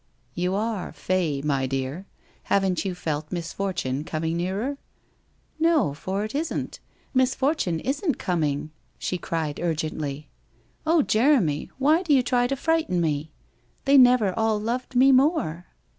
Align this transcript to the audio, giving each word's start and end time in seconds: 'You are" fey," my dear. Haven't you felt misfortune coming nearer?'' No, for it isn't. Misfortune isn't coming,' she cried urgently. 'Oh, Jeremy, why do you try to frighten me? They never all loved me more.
'You 0.43 0.55
are" 0.55 0.91
fey," 1.07 1.43
my 1.45 1.67
dear. 1.67 2.07
Haven't 2.45 2.83
you 2.85 2.95
felt 2.95 3.31
misfortune 3.31 4.03
coming 4.03 4.35
nearer?'' 4.35 4.79
No, 5.69 5.93
for 5.93 6.23
it 6.23 6.33
isn't. 6.33 6.79
Misfortune 7.13 7.79
isn't 7.79 8.17
coming,' 8.17 8.71
she 8.97 9.19
cried 9.19 9.59
urgently. 9.59 10.27
'Oh, 10.87 11.03
Jeremy, 11.03 11.69
why 11.77 12.01
do 12.01 12.15
you 12.15 12.23
try 12.23 12.47
to 12.47 12.55
frighten 12.55 12.99
me? 12.99 13.31
They 13.85 13.99
never 13.99 14.33
all 14.33 14.59
loved 14.59 14.95
me 14.95 15.11
more. 15.11 15.67